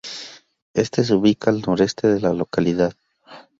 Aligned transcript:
Este 0.73 1.03
se 1.03 1.13
ubica 1.13 1.51
al 1.51 1.61
noreste 1.61 2.07
de 2.07 2.19
la 2.19 2.33
localidad. 2.33 2.95